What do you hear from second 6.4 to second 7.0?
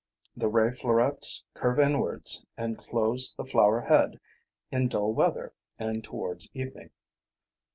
evening.